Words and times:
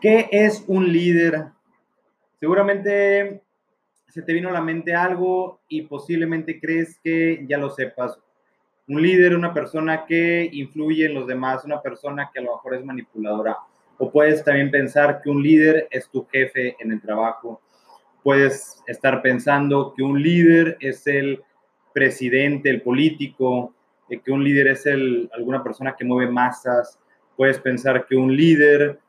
¿Qué 0.00 0.28
es 0.30 0.62
un 0.66 0.92
líder? 0.92 1.46
Seguramente 2.38 3.42
se 4.08 4.20
te 4.20 4.34
vino 4.34 4.50
a 4.50 4.52
la 4.52 4.60
mente 4.60 4.94
algo 4.94 5.60
y 5.68 5.82
posiblemente 5.82 6.60
crees 6.60 7.00
que 7.02 7.46
ya 7.48 7.56
lo 7.56 7.70
sepas. 7.70 8.18
Un 8.88 9.00
líder, 9.00 9.34
una 9.34 9.54
persona 9.54 10.04
que 10.04 10.50
influye 10.52 11.06
en 11.06 11.14
los 11.14 11.26
demás, 11.26 11.64
una 11.64 11.80
persona 11.80 12.30
que 12.32 12.40
a 12.40 12.42
lo 12.42 12.56
mejor 12.56 12.74
es 12.74 12.84
manipuladora. 12.84 13.56
O 13.96 14.10
puedes 14.10 14.44
también 14.44 14.70
pensar 14.70 15.22
que 15.22 15.30
un 15.30 15.42
líder 15.42 15.88
es 15.90 16.10
tu 16.10 16.26
jefe 16.26 16.76
en 16.78 16.92
el 16.92 17.00
trabajo. 17.00 17.62
Puedes 18.22 18.82
estar 18.86 19.22
pensando 19.22 19.94
que 19.96 20.02
un 20.02 20.22
líder 20.22 20.76
es 20.78 21.06
el 21.06 21.42
presidente, 21.94 22.68
el 22.68 22.82
político, 22.82 23.72
eh, 24.10 24.20
que 24.20 24.30
un 24.30 24.44
líder 24.44 24.68
es 24.68 24.84
el, 24.84 25.30
alguna 25.32 25.64
persona 25.64 25.96
que 25.96 26.04
mueve 26.04 26.30
masas. 26.30 26.98
Puedes 27.34 27.58
pensar 27.58 28.06
que 28.06 28.14
un 28.14 28.36
líder 28.36 29.00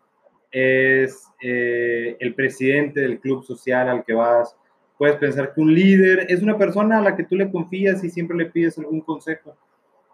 es 0.52 1.28
eh, 1.42 2.16
el 2.20 2.34
presidente 2.34 3.02
del 3.02 3.20
club 3.20 3.44
social 3.44 3.90
al 3.90 4.04
que 4.04 4.14
vas. 4.14 4.56
Puedes 4.98 5.18
pensar 5.18 5.54
que 5.54 5.62
un 5.62 5.74
líder 5.74 6.26
es 6.30 6.42
una 6.42 6.58
persona 6.58 6.98
a 6.98 7.02
la 7.02 7.16
que 7.16 7.24
tú 7.24 7.36
le 7.36 7.52
confías 7.52 8.04
y 8.04 8.10
siempre 8.10 8.38
le 8.38 8.48
pides 8.48 8.78
algún 8.78 9.02
consejo. 9.02 9.56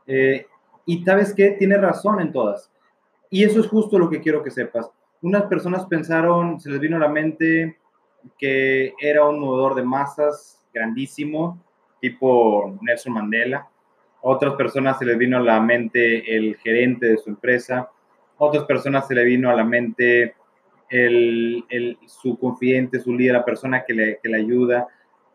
Eh, 0.08 0.46
y 0.86 1.04
sabes 1.04 1.34
que 1.34 1.52
tiene 1.52 1.78
razón 1.78 2.20
en 2.20 2.32
todas. 2.32 2.72
Y 3.30 3.44
eso 3.44 3.59
es 3.59 3.68
justo 3.68 3.98
lo 3.98 4.09
que 4.09 4.22
quiero 4.22 4.44
que 4.44 4.52
sepas. 4.52 4.90
Unas 5.22 5.44
personas 5.44 5.86
pensaron, 5.86 6.59
se 6.59 6.70
les 6.70 6.80
vino 6.80 6.98
a 6.98 7.00
la 7.00 7.08
mente 7.08 7.78
que 8.38 8.94
era 9.00 9.26
un 9.26 9.40
movedor 9.40 9.76
de 9.76 9.84
masas 9.84 10.62
grandísimo, 10.73 11.62
tipo 12.02 12.78
Nelson 12.81 13.14
Mandela. 13.14 13.68
Otras 14.22 14.56
personas 14.56 15.00
se 15.00 15.06
les 15.06 15.18
vino 15.18 15.38
a 15.38 15.42
la 15.42 15.59
mente 15.59 16.36
el 16.36 16.56
gerente 16.58 17.08
de 17.08 17.18
su 17.18 17.30
empresa. 17.30 17.90
Otras 18.38 18.66
personas 18.66 19.08
se 19.08 19.16
le 19.16 19.23
vino 19.23 19.50
a 19.50 19.55
la 19.55 19.64
mente 19.64 20.36
el, 20.90 21.64
el, 21.70 21.98
su 22.08 22.38
confidente, 22.38 23.00
su 23.00 23.14
líder, 23.14 23.34
la 23.34 23.45
persona 23.45 23.84
que 23.86 23.94
le, 23.94 24.20
que 24.22 24.30
le, 24.30 24.38
ayuda. 24.38 24.88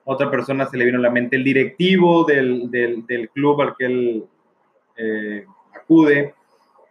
Otra 0.05 0.31
persona 0.31 0.67
se 0.67 0.77
le 0.77 0.85
vino 0.85 0.99
a 0.99 1.03
la 1.03 1.11
mente 1.11 1.37
el 1.37 1.45
directivo 1.45 2.25
del, 2.25 2.71
del, 2.71 3.07
del 3.07 3.29
club 3.31 3.61
al 3.63 3.77
que 3.77 3.85
él 3.87 4.25
eh, 4.97 5.45
acude. 5.75 6.35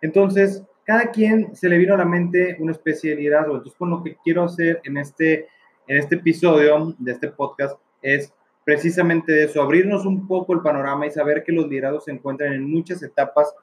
Entonces, 0.01 0.63
cada 0.83 1.11
quien 1.11 1.55
se 1.55 1.69
le 1.69 1.77
vino 1.77 1.93
a 1.93 1.97
la 1.97 2.05
mente 2.05 2.55
una 2.59 2.71
especie 2.71 3.11
de 3.11 3.17
liderazgo. 3.17 3.55
Entonces, 3.55 3.77
con 3.77 3.89
lo 3.89 4.03
que 4.03 4.17
quiero 4.23 4.43
hacer 4.43 4.81
en 4.83 4.97
este, 4.97 5.47
en 5.87 5.97
este 5.97 6.15
episodio 6.15 6.95
de 6.97 7.11
este 7.11 7.27
podcast 7.29 7.79
es 8.01 8.33
precisamente 8.63 9.45
eso, 9.45 9.61
abrirnos 9.61 10.05
un 10.05 10.27
poco 10.27 10.53
el 10.53 10.61
panorama 10.61 11.07
y 11.07 11.11
saber 11.11 11.43
que 11.43 11.53
los 11.53 11.69
liderazgos 11.69 12.03
se 12.03 12.11
encuentran 12.11 12.51
en 12.51 12.69
muchas 12.69 13.01
etapas 13.01 13.53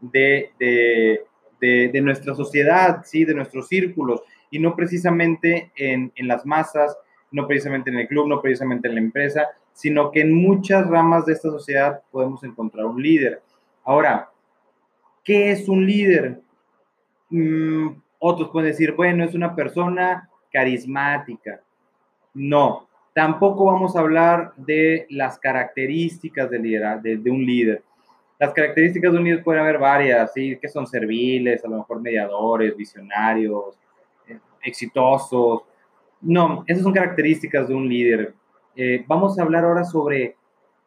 de, 0.00 0.50
de, 0.60 1.24
de, 1.60 2.00
nuestra 2.02 2.34
sociedad, 2.34 3.02
¿sí? 3.04 3.24
de 3.24 3.34
nuestros 3.34 3.68
círculos, 3.68 4.22
y 4.50 4.58
no 4.58 4.76
precisamente 4.76 5.72
en, 5.76 6.12
en 6.14 6.28
las 6.28 6.44
masas, 6.46 6.96
no 7.30 7.46
precisamente 7.46 7.90
en 7.90 7.98
el 7.98 8.08
club, 8.08 8.28
no 8.28 8.40
precisamente 8.40 8.88
en 8.88 8.94
la 8.94 9.00
empresa, 9.00 9.48
sino 9.72 10.10
que 10.10 10.20
en 10.20 10.32
muchas 10.32 10.86
ramas 10.88 11.26
de 11.26 11.32
esta 11.32 11.50
sociedad 11.50 12.02
podemos 12.10 12.42
encontrar 12.44 12.86
un 12.86 13.02
líder. 13.02 13.42
Ahora, 13.84 14.30
¿qué 15.24 15.50
es 15.50 15.68
un 15.68 15.84
líder? 15.84 16.40
Mm, 17.30 17.88
otros 18.18 18.50
pueden 18.50 18.70
decir, 18.70 18.92
bueno, 18.92 19.24
es 19.24 19.34
una 19.34 19.54
persona 19.54 20.30
carismática. 20.52 21.60
No, 22.32 22.88
tampoco 23.12 23.64
vamos 23.64 23.96
a 23.96 24.00
hablar 24.00 24.54
de 24.56 25.06
las 25.10 25.38
características 25.38 26.48
de, 26.48 26.58
de, 27.02 27.16
de, 27.16 27.30
un 27.30 27.44
líder. 27.44 27.82
Las 28.44 28.52
características 28.52 29.10
de 29.10 29.18
un 29.18 29.24
líder 29.24 29.42
pueden 29.42 29.62
haber 29.62 29.78
varias, 29.78 30.34
¿sí? 30.34 30.58
que 30.60 30.68
son 30.68 30.86
serviles, 30.86 31.64
a 31.64 31.68
lo 31.68 31.78
mejor 31.78 32.02
mediadores, 32.02 32.76
visionarios, 32.76 33.78
eh, 34.28 34.38
exitosos. 34.62 35.62
No, 36.20 36.62
esas 36.66 36.82
son 36.82 36.92
características 36.92 37.68
de 37.68 37.74
un 37.74 37.88
líder. 37.88 38.34
Eh, 38.76 39.02
vamos 39.08 39.38
a 39.38 39.42
hablar 39.44 39.64
ahora 39.64 39.82
sobre 39.82 40.36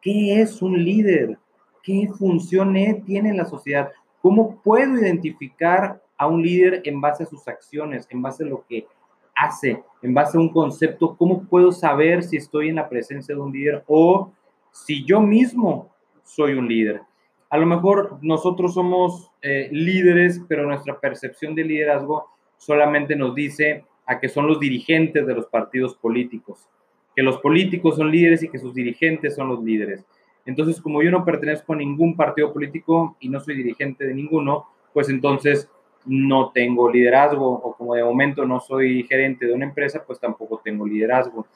qué 0.00 0.40
es 0.40 0.62
un 0.62 0.84
líder, 0.84 1.36
qué 1.82 2.08
funciones 2.16 3.04
tiene 3.04 3.30
en 3.30 3.38
la 3.38 3.44
sociedad, 3.44 3.90
cómo 4.22 4.62
puedo 4.62 4.96
identificar 4.96 6.00
a 6.16 6.28
un 6.28 6.40
líder 6.40 6.82
en 6.84 7.00
base 7.00 7.24
a 7.24 7.26
sus 7.26 7.48
acciones, 7.48 8.06
en 8.10 8.22
base 8.22 8.44
a 8.44 8.46
lo 8.46 8.64
que 8.68 8.86
hace, 9.34 9.82
en 10.00 10.14
base 10.14 10.38
a 10.38 10.40
un 10.40 10.50
concepto, 10.50 11.16
cómo 11.16 11.42
puedo 11.42 11.72
saber 11.72 12.22
si 12.22 12.36
estoy 12.36 12.68
en 12.68 12.76
la 12.76 12.88
presencia 12.88 13.34
de 13.34 13.40
un 13.40 13.50
líder 13.50 13.82
o 13.88 14.30
si 14.70 15.04
yo 15.04 15.20
mismo 15.20 15.90
soy 16.22 16.52
un 16.52 16.68
líder. 16.68 17.02
A 17.50 17.56
lo 17.56 17.66
mejor 17.66 18.18
nosotros 18.20 18.74
somos 18.74 19.30
eh, 19.40 19.68
líderes, 19.72 20.42
pero 20.48 20.66
nuestra 20.66 21.00
percepción 21.00 21.54
de 21.54 21.64
liderazgo 21.64 22.26
solamente 22.58 23.16
nos 23.16 23.34
dice 23.34 23.84
a 24.06 24.20
que 24.20 24.28
son 24.28 24.46
los 24.46 24.60
dirigentes 24.60 25.26
de 25.26 25.34
los 25.34 25.46
partidos 25.46 25.94
políticos, 25.94 26.68
que 27.14 27.22
los 27.22 27.38
políticos 27.38 27.96
son 27.96 28.10
líderes 28.10 28.42
y 28.42 28.48
que 28.48 28.58
sus 28.58 28.74
dirigentes 28.74 29.34
son 29.34 29.48
los 29.48 29.62
líderes. 29.62 30.04
Entonces, 30.44 30.80
como 30.80 31.02
yo 31.02 31.10
no 31.10 31.24
pertenezco 31.24 31.74
a 31.74 31.76
ningún 31.76 32.16
partido 32.16 32.52
político 32.52 33.16
y 33.20 33.28
no 33.28 33.38
soy 33.38 33.54
dirigente 33.54 34.06
de 34.06 34.14
ninguno, 34.14 34.66
pues 34.94 35.08
entonces 35.10 35.70
no 36.06 36.52
tengo 36.52 36.90
liderazgo 36.90 37.46
o 37.46 37.74
como 37.76 37.94
de 37.94 38.02
momento 38.02 38.46
no 38.46 38.60
soy 38.60 39.02
gerente 39.04 39.46
de 39.46 39.52
una 39.52 39.66
empresa, 39.66 40.02
pues 40.06 40.18
tampoco 40.18 40.60
tengo 40.64 40.86
liderazgo. 40.86 41.46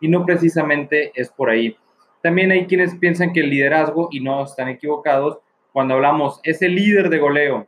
Y 0.00 0.08
no 0.08 0.24
precisamente 0.24 1.12
es 1.14 1.30
por 1.30 1.50
ahí. 1.50 1.76
También 2.22 2.50
hay 2.50 2.66
quienes 2.66 2.94
piensan 2.96 3.32
que 3.32 3.40
el 3.40 3.50
liderazgo, 3.50 4.08
y 4.10 4.20
no 4.20 4.44
están 4.44 4.68
equivocados, 4.68 5.38
cuando 5.72 5.94
hablamos, 5.94 6.40
es 6.42 6.62
el 6.62 6.74
líder 6.74 7.08
de 7.10 7.18
goleo. 7.18 7.66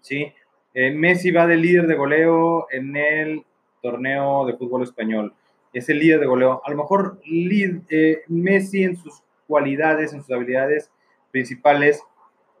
¿sí? 0.00 0.32
Eh, 0.74 0.90
Messi 0.90 1.30
va 1.30 1.46
de 1.46 1.56
líder 1.56 1.86
de 1.86 1.94
goleo 1.94 2.66
en 2.70 2.96
el 2.96 3.44
torneo 3.80 4.44
de 4.46 4.54
fútbol 4.54 4.82
español. 4.82 5.32
Es 5.72 5.88
el 5.88 5.98
líder 5.98 6.20
de 6.20 6.26
goleo. 6.26 6.60
A 6.64 6.70
lo 6.70 6.76
mejor 6.76 7.20
eh, 7.24 8.22
Messi 8.28 8.82
en 8.82 8.96
sus 8.96 9.22
cualidades, 9.46 10.12
en 10.12 10.22
sus 10.22 10.32
habilidades 10.32 10.90
principales, 11.30 12.02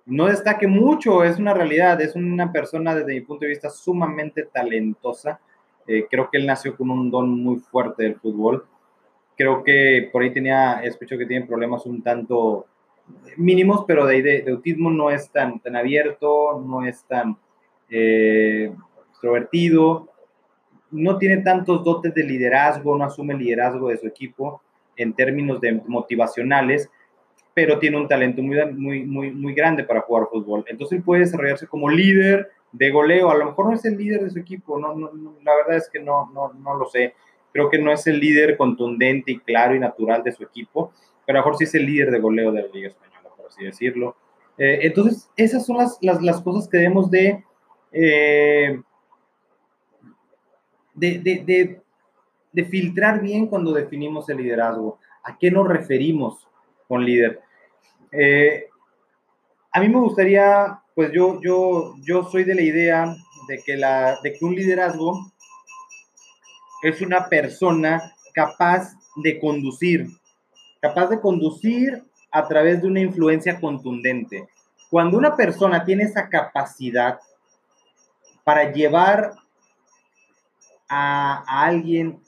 no 0.06 0.26
destaque 0.26 0.66
mucho, 0.66 1.24
es 1.24 1.38
una 1.38 1.54
realidad, 1.54 2.00
es 2.00 2.14
una 2.14 2.52
persona 2.52 2.94
desde 2.94 3.14
mi 3.14 3.22
punto 3.22 3.44
de 3.44 3.50
vista 3.50 3.70
sumamente 3.70 4.44
talentosa. 4.44 5.40
Eh, 5.86 6.06
creo 6.10 6.30
que 6.30 6.38
él 6.38 6.46
nació 6.46 6.76
con 6.76 6.90
un 6.90 7.10
don 7.10 7.30
muy 7.30 7.56
fuerte 7.56 8.02
del 8.02 8.16
fútbol. 8.16 8.66
Creo 9.36 9.64
que 9.64 10.08
por 10.12 10.22
ahí 10.22 10.32
tenía, 10.32 10.80
escucho 10.82 11.18
que 11.18 11.26
tiene 11.26 11.46
problemas 11.46 11.86
un 11.86 12.02
tanto 12.02 12.66
mínimos, 13.36 13.84
pero 13.86 14.06
de, 14.06 14.22
de, 14.22 14.42
de 14.42 14.50
autismo 14.52 14.90
no 14.90 15.10
es 15.10 15.30
tan, 15.30 15.60
tan 15.60 15.76
abierto, 15.76 16.62
no 16.64 16.86
es 16.86 17.04
tan 17.04 17.36
eh, 17.90 18.72
extrovertido, 19.10 20.08
no 20.90 21.18
tiene 21.18 21.38
tantos 21.38 21.84
dotes 21.84 22.14
de 22.14 22.24
liderazgo, 22.24 22.96
no 22.96 23.04
asume 23.04 23.34
el 23.34 23.40
liderazgo 23.40 23.88
de 23.88 23.98
su 23.98 24.06
equipo 24.06 24.62
en 24.96 25.12
términos 25.12 25.60
de 25.60 25.82
motivacionales, 25.86 26.90
pero 27.52 27.78
tiene 27.78 27.96
un 27.96 28.08
talento 28.08 28.42
muy, 28.42 28.64
muy, 28.72 29.04
muy, 29.04 29.30
muy 29.30 29.54
grande 29.54 29.84
para 29.84 30.02
jugar 30.02 30.28
fútbol. 30.30 30.64
Entonces 30.68 30.98
él 30.98 31.04
puede 31.04 31.22
desarrollarse 31.22 31.66
como 31.66 31.88
líder 31.88 32.50
de 32.72 32.90
goleo. 32.90 33.30
A 33.30 33.36
lo 33.36 33.46
mejor 33.46 33.66
no 33.66 33.74
es 33.74 33.84
el 33.84 33.96
líder 33.96 34.22
de 34.22 34.30
su 34.30 34.38
equipo, 34.38 34.78
no, 34.78 34.94
no, 34.94 35.12
no 35.12 35.34
la 35.42 35.54
verdad 35.54 35.76
es 35.76 35.88
que 35.88 36.00
no, 36.00 36.30
no, 36.32 36.52
no 36.52 36.74
lo 36.74 36.86
sé. 36.86 37.14
Creo 37.54 37.70
que 37.70 37.78
no 37.78 37.92
es 37.92 38.04
el 38.08 38.18
líder 38.18 38.56
contundente 38.56 39.30
y 39.30 39.38
claro 39.38 39.76
y 39.76 39.78
natural 39.78 40.24
de 40.24 40.32
su 40.32 40.42
equipo, 40.42 40.92
pero 41.24 41.38
a 41.38 41.40
lo 41.40 41.46
mejor 41.46 41.56
sí 41.56 41.62
es 41.62 41.74
el 41.76 41.86
líder 41.86 42.10
de 42.10 42.18
goleo 42.18 42.50
de 42.50 42.62
la 42.62 42.68
Liga 42.68 42.88
Española, 42.88 43.30
por 43.36 43.46
así 43.46 43.64
decirlo. 43.64 44.16
Eh, 44.58 44.80
entonces, 44.82 45.30
esas 45.36 45.64
son 45.64 45.76
las, 45.76 45.96
las, 46.00 46.20
las, 46.20 46.40
cosas 46.40 46.68
que 46.68 46.78
debemos 46.78 47.12
de, 47.12 47.44
eh, 47.92 48.82
de, 50.94 51.18
de, 51.20 51.44
de, 51.46 51.82
de 52.52 52.64
filtrar 52.64 53.20
bien 53.20 53.46
cuando 53.46 53.72
definimos 53.72 54.28
el 54.28 54.38
liderazgo. 54.38 54.98
¿A 55.22 55.38
qué 55.38 55.52
nos 55.52 55.68
referimos 55.68 56.48
con 56.88 57.04
líder? 57.04 57.40
Eh, 58.10 58.66
a 59.70 59.80
mí 59.80 59.88
me 59.88 60.00
gustaría, 60.00 60.80
pues 60.96 61.12
yo, 61.12 61.40
yo, 61.40 61.94
yo 62.02 62.24
soy 62.24 62.42
de 62.42 62.56
la 62.56 62.62
idea 62.62 63.14
de 63.46 63.62
que, 63.64 63.76
la, 63.76 64.18
de 64.24 64.32
que 64.32 64.44
un 64.44 64.56
liderazgo 64.56 65.32
es 66.84 67.00
una 67.00 67.30
persona 67.30 68.14
capaz 68.34 68.92
de 69.16 69.40
conducir, 69.40 70.06
capaz 70.82 71.06
de 71.06 71.18
conducir 71.18 72.04
a 72.30 72.46
través 72.46 72.82
de 72.82 72.88
una 72.88 73.00
influencia 73.00 73.58
contundente. 73.58 74.46
Cuando 74.90 75.16
una 75.16 75.34
persona 75.34 75.82
tiene 75.82 76.02
esa 76.02 76.28
capacidad 76.28 77.18
para 78.44 78.70
llevar 78.70 79.32
a, 80.86 81.42
alguien 81.64 82.20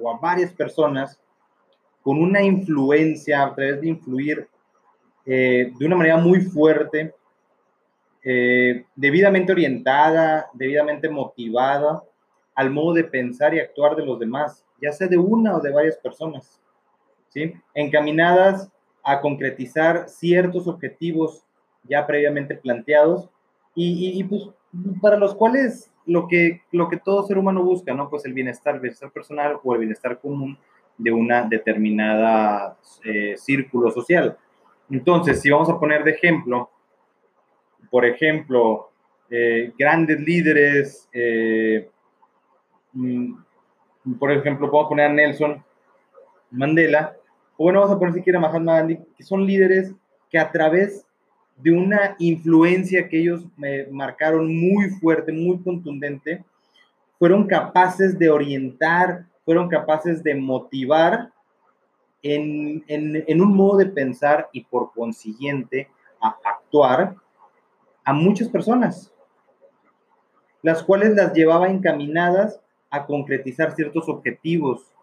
o 0.00 0.10
a 0.10 0.18
varias 0.18 0.50
personas 0.54 1.20
con 2.00 2.22
una 2.22 2.42
influencia, 2.42 3.42
a 3.42 3.54
través 3.54 3.82
de 3.82 3.88
influir 3.88 4.48
eh, 5.26 5.72
de 5.78 5.86
una 5.86 5.96
manera 5.96 6.16
muy 6.16 6.40
fuerte, 6.40 7.14
eh, 8.24 8.86
debidamente 8.96 9.52
orientada, 9.52 10.48
debidamente 10.54 11.10
motivada 11.10 12.02
al 12.54 12.70
modo 12.70 12.94
de 12.94 13.04
pensar 13.04 13.54
y 13.54 13.60
actuar 13.60 13.96
de 13.96 14.04
los 14.04 14.18
demás, 14.18 14.64
ya 14.80 14.92
sea 14.92 15.08
de 15.08 15.18
una 15.18 15.56
o 15.56 15.60
de 15.60 15.72
varias 15.72 15.96
personas, 15.96 16.60
¿sí? 17.28 17.54
encaminadas 17.74 18.70
a 19.02 19.20
concretizar 19.20 20.08
ciertos 20.08 20.66
objetivos 20.66 21.44
ya 21.84 22.06
previamente 22.06 22.54
planteados 22.54 23.28
y, 23.74 24.18
y, 24.18 24.24
pues 24.24 24.50
para 25.00 25.16
los 25.16 25.34
cuales 25.34 25.90
lo 26.06 26.28
que, 26.28 26.62
lo 26.70 26.88
que 26.88 26.96
todo 26.96 27.22
ser 27.22 27.38
humano 27.38 27.62
busca, 27.62 27.94
¿no? 27.94 28.08
Pues 28.08 28.24
el 28.24 28.32
bienestar, 28.32 28.74
el 28.74 28.80
bienestar 28.80 29.10
personal 29.10 29.58
o 29.62 29.72
el 29.74 29.80
bienestar 29.80 30.18
común 30.20 30.58
de 30.98 31.10
una 31.10 31.42
determinada 31.44 32.76
eh, 33.04 33.34
círculo 33.36 33.90
social. 33.90 34.36
Entonces, 34.90 35.40
si 35.40 35.50
vamos 35.50 35.68
a 35.70 35.78
poner 35.78 36.04
de 36.04 36.12
ejemplo, 36.12 36.70
por 37.90 38.04
ejemplo, 38.04 38.90
eh, 39.30 39.72
grandes 39.78 40.20
líderes, 40.20 41.08
eh, 41.12 41.88
por 44.18 44.32
ejemplo, 44.32 44.70
puedo 44.70 44.88
poner 44.88 45.06
a 45.06 45.12
Nelson 45.12 45.62
Mandela, 46.50 47.16
o 47.56 47.64
bueno, 47.64 47.80
vamos 47.80 47.96
a 47.96 47.98
poner 47.98 48.14
siquiera 48.14 48.38
a 48.38 48.42
Mahatma 48.42 48.74
Gandhi, 48.74 48.98
que 49.16 49.22
son 49.22 49.46
líderes 49.46 49.94
que 50.30 50.38
a 50.38 50.50
través 50.50 51.06
de 51.56 51.70
una 51.70 52.16
influencia 52.18 53.08
que 53.08 53.20
ellos 53.20 53.44
me 53.56 53.86
marcaron 53.86 54.54
muy 54.54 54.90
fuerte, 54.90 55.32
muy 55.32 55.58
contundente, 55.62 56.44
fueron 57.18 57.46
capaces 57.46 58.18
de 58.18 58.30
orientar, 58.30 59.26
fueron 59.44 59.68
capaces 59.68 60.22
de 60.22 60.34
motivar 60.34 61.30
en, 62.22 62.84
en, 62.88 63.40
un 63.40 63.54
modo 63.54 63.78
de 63.78 63.86
pensar 63.86 64.48
y 64.52 64.64
por 64.64 64.92
consiguiente 64.92 65.88
a 66.20 66.36
actuar 66.44 67.16
a 68.04 68.12
muchas 68.12 68.48
personas, 68.48 69.12
las 70.62 70.82
cuales 70.82 71.14
las 71.14 71.32
llevaba 71.32 71.68
encaminadas 71.68 72.60
a 72.92 73.06
concretizar 73.06 73.74
ciertos 73.74 74.08
objetivos, 74.08 74.94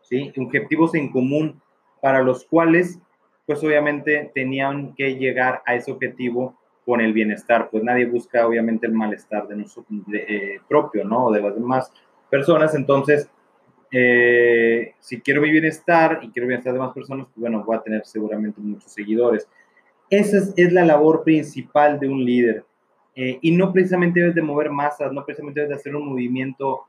¿sí? 0.00 0.32
objetivos 0.38 0.94
en 0.94 1.10
común 1.10 1.60
para 2.00 2.22
los 2.22 2.44
cuales 2.44 2.98
pues 3.46 3.62
obviamente 3.64 4.30
tenían 4.34 4.94
que 4.94 5.16
llegar 5.16 5.62
a 5.66 5.74
ese 5.74 5.90
objetivo 5.90 6.56
con 6.86 7.00
el 7.00 7.12
bienestar, 7.12 7.68
pues 7.70 7.82
nadie 7.82 8.06
busca 8.06 8.46
obviamente 8.46 8.86
el 8.86 8.92
malestar 8.92 9.46
de 9.48 9.56
nosotros 9.56 10.00
eh, 10.12 10.60
propio, 10.68 11.04
¿no? 11.04 11.30
De 11.30 11.40
las 11.40 11.54
demás 11.54 11.92
personas, 12.30 12.74
entonces, 12.74 13.28
eh, 13.90 14.94
si 14.98 15.20
quiero 15.20 15.42
mi 15.42 15.50
bienestar 15.50 16.20
y 16.22 16.30
quiero 16.30 16.48
bienestar 16.48 16.72
de 16.72 16.78
más 16.78 16.92
personas, 16.92 17.26
pues 17.26 17.36
bueno, 17.36 17.62
voy 17.64 17.76
a 17.76 17.82
tener 17.82 18.04
seguramente 18.04 18.60
muchos 18.60 18.92
seguidores. 18.92 19.48
Esa 20.10 20.38
es, 20.56 20.72
la 20.72 20.84
labor 20.84 21.24
principal 21.24 22.00
de 22.00 22.08
un 22.08 22.24
líder. 22.24 22.64
Eh, 23.14 23.38
y 23.42 23.50
no 23.52 23.72
precisamente 23.72 24.20
debes 24.20 24.34
de 24.34 24.42
mover 24.42 24.70
masas, 24.70 25.12
no 25.12 25.24
precisamente 25.24 25.60
debes 25.60 25.70
de 25.70 25.76
hacer 25.76 25.94
un 25.94 26.08
movimiento 26.08 26.82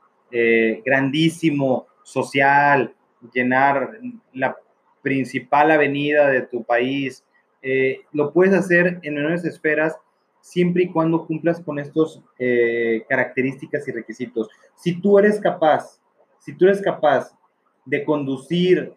grandísimo, 0.84 1.86
social, 2.02 2.94
llenar 3.32 3.98
la 4.32 4.56
principal 5.02 5.70
avenida 5.70 6.28
de 6.28 6.42
tu 6.42 6.64
país. 6.64 7.24
Eh, 7.62 8.00
lo 8.12 8.32
puedes 8.32 8.54
hacer 8.54 8.98
en 9.02 9.14
menores 9.14 9.44
esferas 9.44 9.96
siempre 10.40 10.84
y 10.84 10.90
cuando 10.90 11.26
cumplas 11.26 11.60
con 11.60 11.78
estas 11.78 12.20
eh, 12.38 13.04
características 13.08 13.86
y 13.88 13.92
requisitos. 13.92 14.48
Si 14.74 15.00
tú 15.00 15.18
eres 15.18 15.40
capaz, 15.40 16.00
si 16.38 16.54
tú 16.54 16.66
eres 16.66 16.82
capaz 16.82 17.36
de 17.84 18.04
conducir 18.04 18.92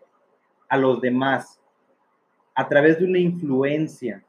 a 0.67 0.77
los 0.77 0.99
demás 1.01 1.61
a 2.55 2.67
través 2.67 2.99
de 2.99 3.05
una 3.05 3.19
influencia 3.19 4.23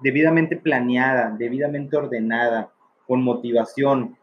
debidamente 0.00 0.56
planeada, 0.56 1.34
debidamente 1.36 1.96
ordenada, 1.96 2.72
con 3.06 3.22
motivación, 3.22 4.16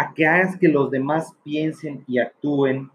a 0.00 0.14
que 0.14 0.26
hagas 0.26 0.56
que 0.56 0.68
los 0.68 0.90
demás 0.90 1.36
piensen 1.44 2.04
y 2.06 2.20
actúen 2.20 2.90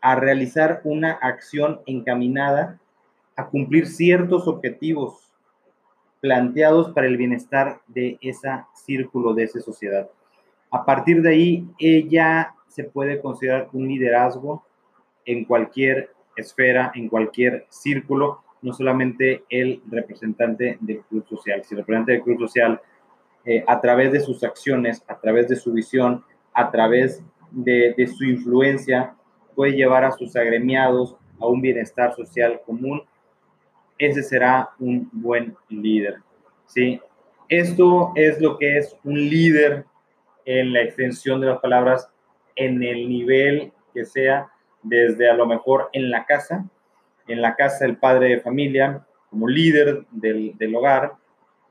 a 0.00 0.14
realizar 0.14 0.80
una 0.84 1.12
acción 1.12 1.82
encaminada 1.84 2.80
a 3.36 3.46
cumplir 3.48 3.86
ciertos 3.86 4.48
objetivos 4.48 5.30
planteados 6.22 6.92
para 6.92 7.06
el 7.08 7.18
bienestar 7.18 7.82
de 7.88 8.16
ese 8.22 8.48
círculo, 8.72 9.34
de 9.34 9.42
esa 9.42 9.60
sociedad. 9.60 10.08
A 10.70 10.86
partir 10.86 11.20
de 11.20 11.28
ahí, 11.28 11.68
ella 11.78 12.54
se 12.68 12.84
puede 12.84 13.20
considerar 13.20 13.68
un 13.74 13.86
liderazgo 13.86 14.64
en 15.26 15.44
cualquier 15.44 16.08
esfera, 16.36 16.90
en 16.94 17.10
cualquier 17.10 17.66
círculo, 17.68 18.42
no 18.62 18.72
solamente 18.72 19.44
el 19.50 19.82
representante 19.90 20.78
del 20.80 21.02
club 21.02 21.26
social. 21.28 21.62
Si 21.64 21.74
el 21.74 21.80
representante 21.80 22.12
del 22.12 22.22
club 22.22 22.38
social, 22.38 22.80
eh, 23.48 23.62
a 23.68 23.80
través 23.80 24.10
de 24.10 24.18
sus 24.18 24.42
acciones, 24.42 25.04
a 25.06 25.20
través 25.20 25.46
de 25.46 25.54
su 25.54 25.72
visión, 25.72 26.24
a 26.52 26.68
través 26.72 27.22
de, 27.52 27.94
su 28.06 28.24
influencia, 28.24 29.14
puede 29.54 29.76
llevar 29.76 30.04
a 30.04 30.10
sus 30.10 30.34
agremiados 30.34 31.16
a 31.40 31.46
un 31.46 31.60
bienestar 31.60 32.12
social 32.16 32.60
común, 32.66 33.02
ese 33.98 34.24
será 34.24 34.70
un 34.80 35.08
buen 35.12 35.56
líder. 35.68 36.16
¿sí? 36.66 37.00
Esto 37.48 38.10
es 38.16 38.40
lo 38.40 38.58
que 38.58 38.78
es 38.78 38.96
un 39.04 39.14
líder 39.14 39.84
en 40.44 40.72
la 40.72 40.82
extensión 40.82 41.40
de 41.40 41.46
las 41.46 41.60
palabras, 41.60 42.10
en 42.56 42.82
el 42.82 43.08
nivel 43.08 43.72
que 43.94 44.04
sea, 44.04 44.50
desde 44.82 45.30
a 45.30 45.34
lo 45.34 45.46
mejor 45.46 45.88
en 45.92 46.10
la 46.10 46.24
casa, 46.26 46.68
en 47.28 47.42
la 47.42 47.54
casa 47.54 47.84
el 47.84 47.96
padre 47.96 48.28
de 48.30 48.40
familia, 48.40 49.06
como 49.30 49.46
líder 49.46 50.04
del 50.10 50.74
hogar, 50.74 51.14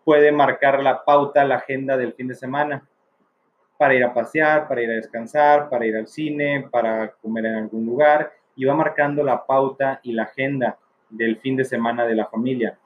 puede 0.05 0.31
marcar 0.31 0.81
la 0.81 1.03
pauta, 1.03 1.43
la 1.43 1.55
agenda 1.55 1.97
del 1.97 2.13
fin 2.13 2.29
de 2.29 2.35
semana 2.35 2.87
para 3.77 3.93
ir 3.95 4.03
a 4.05 4.13
pasear, 4.13 4.69
para 4.69 4.81
ir 4.81 4.89
a 4.89 4.93
descansar, 4.93 5.69
para 5.69 5.85
ir 5.85 5.97
al 5.97 6.07
cine, 6.07 6.67
para 6.71 7.11
comer 7.21 7.47
en 7.47 7.55
algún 7.55 7.85
lugar 7.85 8.31
y 8.55 8.63
va 8.63 8.73
marcando 8.73 9.21
la 9.23 9.45
pauta 9.45 9.99
y 10.03 10.13
la 10.13 10.23
agenda 10.23 10.77
del 11.09 11.37
fin 11.37 11.57
de 11.57 11.65
semana 11.65 12.05
de 12.05 12.15
la 12.15 12.27
familia. 12.27 12.77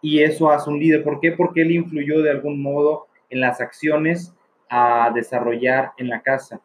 Y 0.00 0.20
eso 0.20 0.50
hace 0.50 0.68
un 0.68 0.80
líder. 0.80 1.04
¿Por 1.04 1.20
qué? 1.20 1.30
Porque 1.32 1.62
él 1.62 1.70
influyó 1.70 2.22
de 2.22 2.30
algún 2.30 2.60
modo 2.60 3.06
en 3.30 3.40
las 3.40 3.60
acciones 3.60 4.34
a 4.68 5.12
desarrollar 5.14 5.92
en 5.96 6.08
la 6.08 6.22
casa 6.22 6.60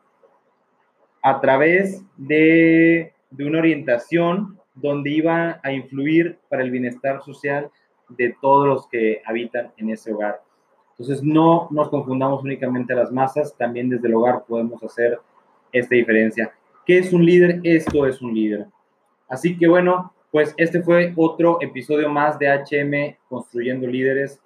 a 1.21 1.41
través 1.41 2.03
de, 2.15 3.13
de 3.29 3.45
una 3.45 3.59
orientación 3.59 4.57
donde 4.73 5.09
iba 5.11 5.59
a 5.61 5.71
influir 5.71 6.39
para 6.49 6.63
el 6.63 6.71
bienestar 6.71 7.21
social 7.21 7.69
de 8.09 8.35
todos 8.41 8.67
los 8.67 8.87
que 8.87 9.21
habitan 9.25 9.71
en 9.77 9.89
ese 9.89 10.13
hogar. 10.13 10.41
Entonces, 10.91 11.23
no 11.23 11.67
nos 11.71 11.89
confundamos 11.89 12.43
únicamente 12.43 12.93
a 12.93 12.97
las 12.97 13.11
masas, 13.11 13.55
también 13.55 13.89
desde 13.89 14.07
el 14.07 14.15
hogar 14.15 14.45
podemos 14.47 14.83
hacer 14.83 15.19
esta 15.71 15.95
diferencia. 15.95 16.51
¿Qué 16.85 16.97
es 16.97 17.13
un 17.13 17.25
líder? 17.25 17.59
Esto 17.63 18.05
es 18.05 18.21
un 18.21 18.33
líder. 18.33 18.67
Así 19.27 19.57
que 19.57 19.67
bueno, 19.67 20.13
pues 20.31 20.53
este 20.57 20.81
fue 20.81 21.13
otro 21.15 21.57
episodio 21.61 22.09
más 22.09 22.39
de 22.39 22.47
HM 22.47 23.17
Construyendo 23.27 23.87
Líderes, 23.87 24.39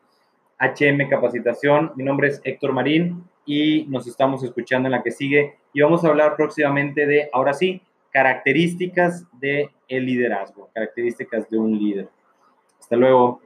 HM 0.60 1.08
Capacitación. 1.10 1.92
Mi 1.96 2.04
nombre 2.04 2.30
es 2.30 2.42
Héctor 2.44 2.74
Marín 2.74 3.24
y 3.46 3.86
nos 3.90 4.08
estamos 4.08 4.44
escuchando 4.44 4.88
en 4.88 4.92
la 4.94 5.04
que 5.04 5.12
sigue 5.12 5.56
y 5.74 5.82
vamos 5.82 6.03
a 6.03 6.10
hablar 6.10 6.36
próximamente 6.36 7.06
de, 7.06 7.30
ahora 7.32 7.53
sí, 7.53 7.82
características 8.12 9.25
del 9.39 9.70
el 9.88 10.06
liderazgo, 10.06 10.70
características 10.74 11.50
de 11.50 11.58
un 11.58 11.77
líder. 11.77 12.10
Hasta 12.80 12.96
luego. 12.96 13.41